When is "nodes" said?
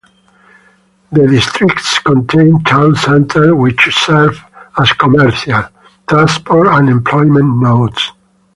7.61-8.11